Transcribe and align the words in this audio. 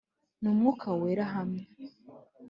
n 0.41 0.43
umwuka 0.51 0.87
wera 0.99 1.23
Hamya 1.33 1.65